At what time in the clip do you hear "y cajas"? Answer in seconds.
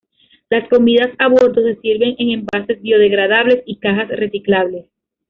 3.67-4.07